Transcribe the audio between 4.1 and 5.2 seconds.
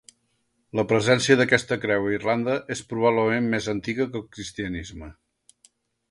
que el cristianisme.